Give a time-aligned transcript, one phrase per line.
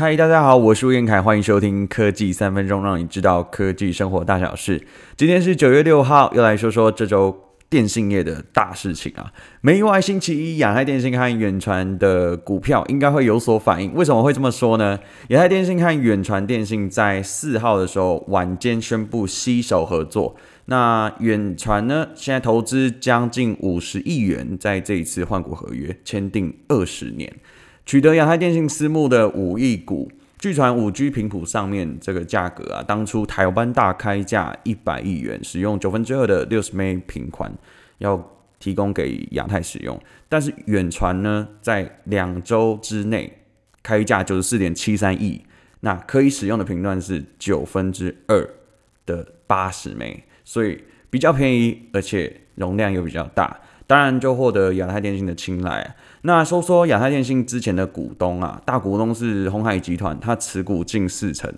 [0.00, 4.82] 嗨，大家好，我是吴彦凯，欢迎收听科技三分钟，让你知道科技生活大小事。
[5.14, 9.30] 今天是九月六号，又来说说这周电信业的大事情啊。
[9.60, 13.92] 没意外，星期一亚太电信和远传的股票应该会有所反应。
[13.92, 14.98] 为什么会这么说呢？
[15.28, 20.34] 亚太电信和远传电信在四号的时候晚间宣布携手合作。
[20.64, 27.30] 那远传呢，现在投资将近五十亿元在这一次换股合约，签订二十年。
[27.90, 37.52] 取得亚太电信私募的五亿股，据传五 G 频谱上面这个价格啊，当初台湾大开价一百亿元，使用九分之二的六十 M 频宽，
[37.98, 38.30] 要
[38.60, 40.00] 提供给亚太使用。
[40.28, 43.38] 但是远传呢，在两周之内
[43.82, 45.44] 开价九十四点七三亿，
[45.80, 48.48] 那可以使用的频段是九分之二
[49.04, 50.80] 的八十 M，所以
[51.10, 53.60] 比较便宜，而且容量又比较大。
[53.90, 55.96] 当然就获得亚太电信的青睐。
[56.22, 61.52] 那说说亚太电信之前的股东啊，大股东是鸿海集团，它持股近四成，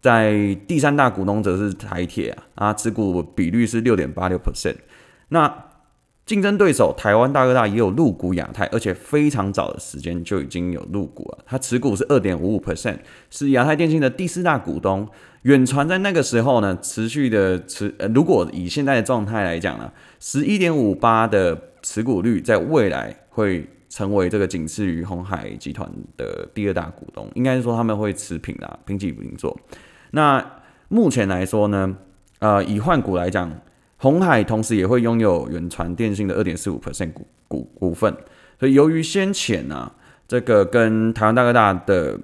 [0.00, 4.76] 在第三大股东则是台铁啊，啊持股比率是六点八六 percent。
[5.30, 5.52] 那
[6.26, 12.96] 竞争对手台湾大哥大也有入股亚太，而且非常早的时间就已经有入股了，它持股是二点五五 percent，
[13.30, 15.06] 是亚太电信的第四大股东。
[15.42, 29.54] 远传在那个时候呢，持续的持，呃，如果以现在的状态来讲呢，十一点五八的持股率，在未来会成为这个仅次于鸿海集团的第二大股东，应该是说他们会持平啦，平起平坐。
[30.12, 30.42] 那
[30.88, 31.94] 目前来说呢，
[32.38, 33.52] 呃，以换股来讲，
[33.96, 38.14] 红海同时也会拥有远传电信的二点四五 percent 股股股份，
[38.58, 39.92] 所以由于先前呢，
[40.28, 42.18] 这个跟台湾大哥大的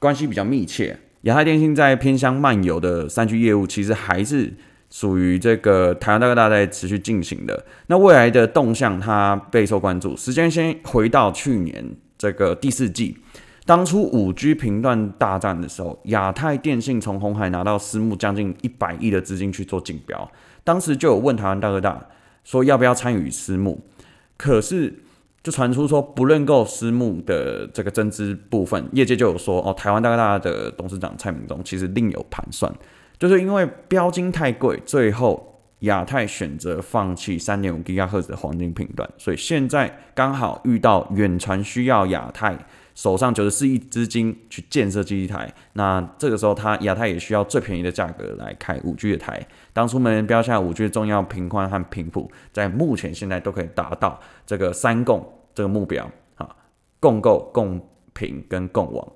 [0.00, 0.98] 关系比较密切。
[1.22, 4.52] 亚太电信在偏乡漫游的三 G 业务，其实还是
[4.90, 7.64] 属于这个台湾大哥大在持续进行的。
[7.86, 10.16] 那未来的动向，它备受关注。
[10.16, 13.16] 时间先回到去年这个第四季，
[13.64, 20.28] 当初五 G 频段大战的时候，亚太电信从红海拿到私募将近一百亿的资金去做竞标，
[20.64, 22.06] 当时就有问台湾大哥大
[22.44, 23.80] 说要不要参与私募，
[24.36, 25.00] 可是。
[25.42, 32.72] 就传出说不认购私募的这个增资部分，业界就有说哦，台湾大哥大的董事长蔡明东其实另有盘算，
[33.18, 42.56] 就是因为标金太贵，最后亚太选择放弃三点五 GHz 的黄金频段，所以现在刚好遇到远传需要亚太
[42.94, 49.46] 手上九十四亿资金去建设基地台，那这个时候他亚太也需要最便宜的价格来开五 G 的台。
[49.72, 56.56] 当初没人标下五 G 的重要频宽和频谱，在目前现在都可以达到这个三共这个目标啊，
[57.00, 57.80] 共构、共
[58.12, 59.12] 频跟共网。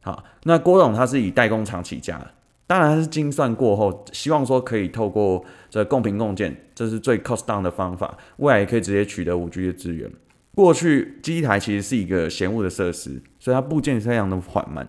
[0.00, 2.20] 好，那郭董他是以代工厂起家，
[2.66, 10.08] 当然他是精算过后，希望说可以透过这共频共建，这是最 cost down 的方法，未来也可以直接取得五 G 的资源。
[10.58, 14.88] 过去机台其实是一个嫌恶的设施，所以它部件非常的缓慢，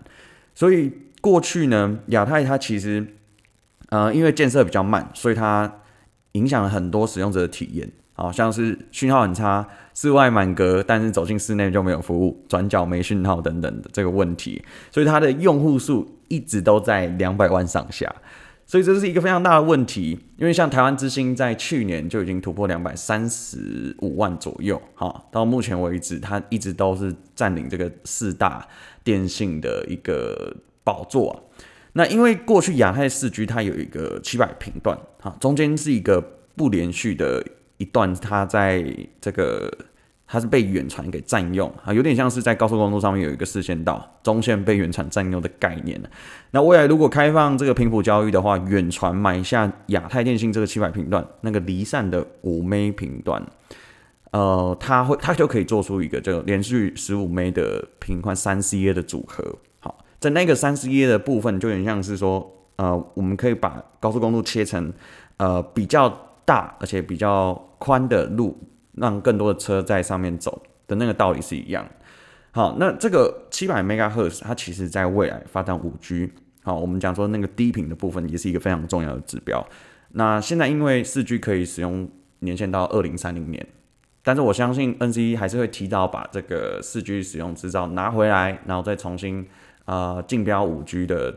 [0.55, 0.91] 所以
[1.21, 3.05] 过去呢，亚太它其实。
[3.91, 5.81] 呃，因为建设比较慢，所以它
[6.33, 18.13] 影响了很多使用者的体验，好像是讯号很差，室外满格，但是走进室内就没有服务，转角没讯号等等的这个问题，所以它的用户数一直都在两百万上下，
[18.69, 20.19] 所以这是一个非常大的问题。
[20.37, 28.67] 因为像台湾之星在去年就已经突破两百三十五万左右，好，到目前为止，它一直都是占领这个四大
[29.03, 31.49] 电信的一个宝座。
[31.93, 36.21] 那因为过去亚太四 G 它有一个七百频段，哈，中间是一个
[36.55, 37.43] 不连续的
[37.77, 38.85] 一段，它在
[39.19, 39.75] 这个
[40.31, 45.99] 它是被远传给占用，啊，有点像是在高速公路上面有一个四线道，中线被远传占用的概念。
[46.51, 53.43] 那未来如果开放这个频谱交易的话，远传买下亚太电信这个七百频段，那个离散的五 M 频段，
[54.29, 59.43] 呃，它会它就可以做出一个这个连续十五 M 的频宽三 CA 的组合。
[59.79, 64.93] 好在那个三 CA 的部分，就有点像是说，呃，我们可以把高速公路切成，
[65.37, 68.55] 呃，比较大而且比较宽的路，
[68.99, 71.87] 让更多的车在上面走的那个道理是一样。
[72.51, 76.31] 好，那这个七百 MHz 它其实在未来发展五 G，
[76.63, 79.65] 好，我们讲说那个低频的部分也是一个非常重要的指标。
[80.13, 82.09] 那现在因为四 G 可以使用
[82.39, 83.65] 年限到二零三零年，
[84.23, 89.47] 但是我相信 N C E 还是会提早把这个四 G 使用执照拿回来，然后再重新。
[89.85, 91.35] 啊，竞标五 G 的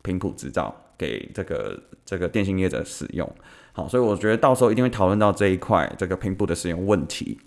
[0.00, 3.30] 频谱执照给这个这个电信业者使用，
[3.72, 7.38] 好，所以我觉得到时候一定会讨论到这一块这个频谱的使用问题。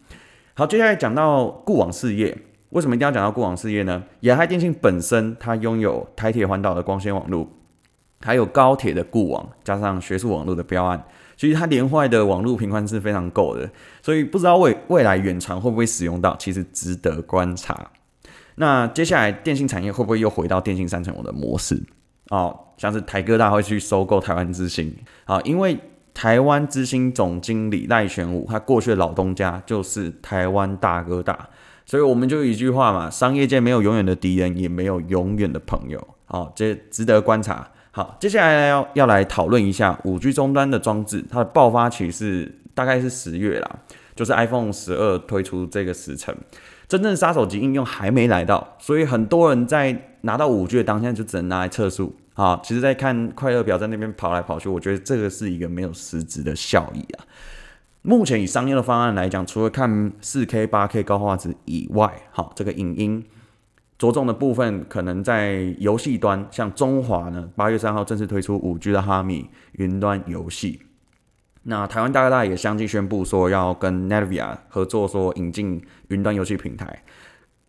[0.55, 2.35] 好，接下来讲到固网事业，
[2.69, 4.03] 为什么一定要讲到固网事业呢？
[4.21, 7.47] 亚太电信本身它拥有台铁环岛的光纤网络，
[8.21, 11.05] 还有高铁的固网，加上学术网络的标案，
[11.37, 13.69] 其实它连坏的网络频宽是非常够的，
[14.01, 17.91] 所以不知道未未来远传会不会使用到，其实值得观察。
[18.55, 21.83] 那接下来电信产业会不会又回到电信三层网的模式？
[22.29, 24.95] 哦，像是台哥大会去收购台湾之星
[25.25, 25.77] 啊，因为
[26.15, 31.49] 台湾之星总经理赖玄武他过去的老东家就是台湾大哥大，
[31.85, 36.07] 所以我们就一句话嘛，商业界没有永远的敌人，也没有永远的朋友。
[36.25, 37.67] 好，这值得观察。
[37.91, 43.79] 好，接下来要要来讨论一下五 G 终端的装置，它的爆发期是大概是十月啦，
[44.15, 46.33] 就是 iPhone 十二推出这个时辰，
[46.87, 52.15] 真正杀手级应用还没来到，所以很多人在拿到五 G 的当下就只能拿来测速。
[52.37, 57.25] 好，其实，在看快乐表在那边跑来跑去，我觉得这个是一个没有实质的效益啊。
[58.01, 63.25] 目前以商业的方案来讲，除了看四 K、八 K 高画质以外，好，这个影音。
[63.97, 70.81] 着重的部分可能在游戏端，像中华呢，八月三号正式推出五 G 的哈米云端游戏。
[71.63, 77.03] 那台湾大哥大也相继宣布说要跟 n e v i a 合作，说引进云端游戏平台。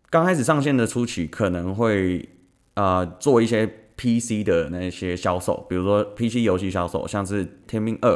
[0.09, 2.27] 刚开始上线的初期可能会
[2.73, 3.67] 呃做一些
[3.97, 8.09] PC 的那些销售，比如说 PC 游戏销售，像是《天命二》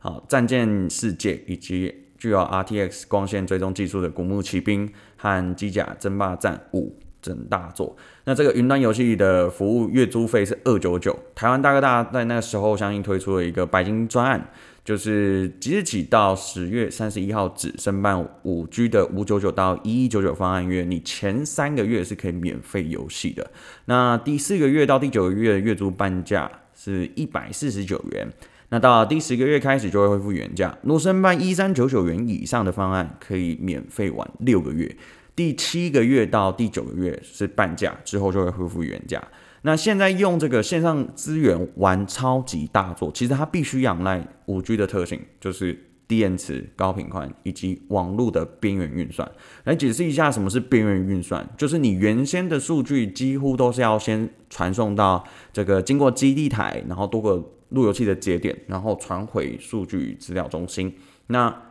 [0.00, 6.90] 啊，《战舰世界》以及具有 RTX 光线追踪技术的《古墓奇兵》和《机甲争霸战五》。
[7.20, 11.18] 整大作，那这个云端游戏的服务月租费是二九九。
[11.34, 14.50] 台湾大哥大在那个时候相应推出了一个白金专案，
[14.84, 23.50] 就是即日起到十月三十一号止申办五 G 的五九九到一一九九方案月，你前三个月是可以免费游戏的。
[23.86, 28.32] 那第四个月到第九个月月租半价是一百四十九元，
[28.68, 30.78] 那到第十个月开始就会恢复原价。
[30.82, 34.96] 若申办一三九九元以上的方案，可以免费玩六个月。
[35.38, 39.22] 第七个月到第九个月是半价，之后就会恢复原价。
[39.62, 49.30] 那现在用这个线上资源玩超级大作，其实它必须仰赖五 G 的特性，就是低延迟、高频宽以及网络的边缘运算。
[49.62, 60.92] 来解释一下什么是边缘运算，就是你原先的数据几乎都是要先传送到这个经过基地台，然后多个路由器的节点，然后传回数据资料中心。
[61.28, 61.62] 那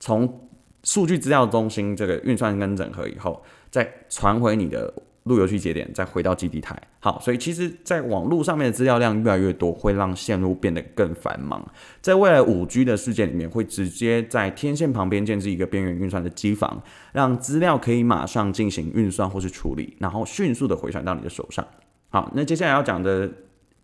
[0.00, 0.48] 从
[0.84, 4.92] 数据资料中心这个运算跟整合以后，再传回你的
[5.24, 6.80] 路由器节点，再回到基地台。
[7.00, 11.66] 好，所以其实，在网络上面的资料量越来越多，会让线路变得更繁忙。
[12.02, 16.82] 在未来五 G 的世界里面，会直接在天线旁边建置一个边缘运算的机房，
[17.12, 21.66] 让资料可以马上进行运算或是处理，然后迅速的回传到你的手上。
[22.10, 23.30] 好，那接下来要讲的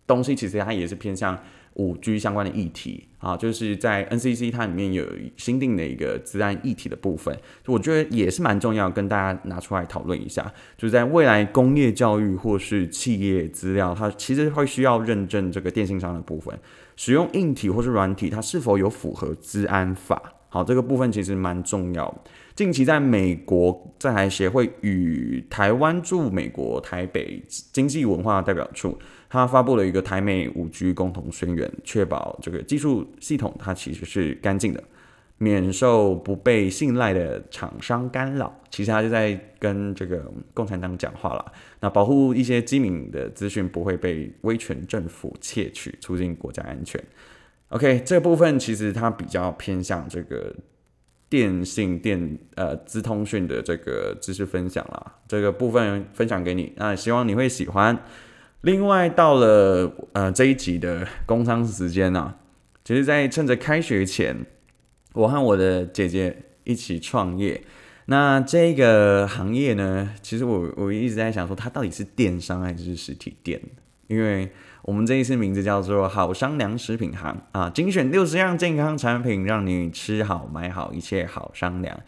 [0.05, 1.37] 东西，其实它也是偏向。
[1.75, 5.05] 五 G 相关的议题啊，就是在 NCC 它里面有
[5.37, 10.51] 新定的一个治安议题的部分，我觉得也是蛮重要，跟大家拿出来讨论一下。
[10.77, 16.57] 就是在未来工业教育或是企业资料，它其实会需要认证这个电信商的部分，
[16.95, 20.21] 使用硬体或是软体，它是否有符合治安法？
[20.49, 22.23] 好，这个部分其实蛮重要。
[22.53, 27.41] 近期在美国在台协会与台湾驻美国台北
[27.71, 28.97] 经济文化代表处。
[29.33, 34.83] 他发布了一个台美五 G 共同宣言，确保这个技术系统它其实是干净的，
[35.37, 38.53] 免受不被信赖的厂商干扰。
[38.69, 47.01] 其实他就在跟这个共产党讲话了，那保护一些机敏的资讯不会被威权政府窃取，促进国家安全。
[47.69, 50.53] OK，这部分其实它比较偏向这个
[51.29, 57.97] 电信电呃资通讯的这个知识分享啦，这个部分分享给你，那希望你会喜欢。
[58.61, 62.35] 另外，到了呃这一集的工商时间呢，
[62.83, 64.45] 其实，在趁着开学前，
[65.13, 67.63] 我和我的姐姐一起创业。
[68.05, 73.59] 那这个行业呢，其实我我一直在想说，它到底是电商还是实体店？
[74.07, 74.51] 因为
[74.83, 81.99] 我们这一次名字叫做“好商量食品行”啊，精选六十样健康产品，让你吃好买好，一切好商量。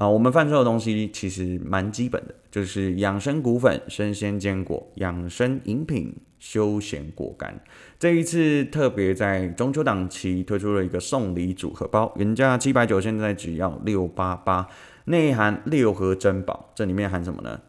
[0.00, 7.60] 啊，我们贩售的东西其实蛮基本的，就是养生谷粉、生鲜坚果、养生饮品、休闲果干。
[7.98, 14.66] 这一次特别在中秋档期推出了一个送礼组合包，原价七百九，现在只要六八八，
[15.04, 16.70] 内含六盒珍宝。
[16.74, 17.60] 这里面含什么呢？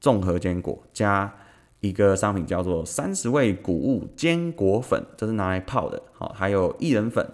[0.00, 1.32] 综合坚果加
[1.78, 6.02] 一个商品叫做三十味谷物坚果粉，这是拿来泡的。
[6.12, 7.24] 好，还有薏仁粉、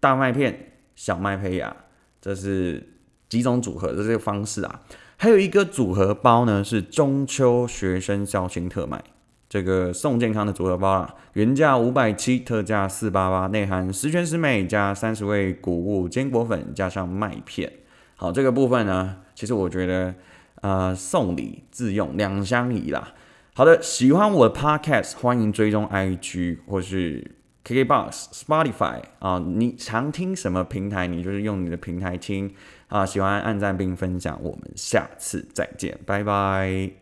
[0.00, 1.76] 大麦片、小麦胚芽，
[2.20, 2.88] 这是。
[3.32, 4.82] 几种组合的这个方式啊，
[5.16, 9.02] 还有一个组合包呢，是中秋学生孝心特卖，
[9.48, 17.72] 这个送健康的组合包啊，原价五百七，特价四八八，内含十全十美加三十味谷物坚果粉加上麦片。
[18.16, 20.14] 好，这个部分呢，其实我觉得
[20.60, 23.14] 呃送礼自用两相宜啦。
[23.54, 27.36] 好的，喜欢我的 Podcast，欢迎追踪 IG 或是。
[27.64, 31.06] KKBOX、Spotify 啊，你常听什么平台？
[31.06, 32.52] 你就是用你的平台听
[32.92, 33.04] 啊。
[33.06, 37.01] 喜欢按赞并分享，我们下次再见，拜拜。